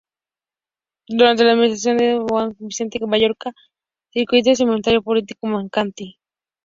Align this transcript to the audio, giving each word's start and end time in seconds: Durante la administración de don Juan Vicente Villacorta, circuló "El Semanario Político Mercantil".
Durante 1.09 1.43
la 1.43 1.51
administración 1.51 1.97
de 1.99 2.13
don 2.13 2.27
Juan 2.27 2.55
Vicente 2.57 2.97
Villacorta, 2.99 3.53
circuló 4.09 4.41
"El 4.43 4.55
Semanario 4.55 5.03
Político 5.03 5.45
Mercantil". 5.45 6.17